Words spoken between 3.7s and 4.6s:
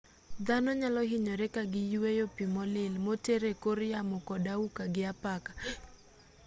yamo kod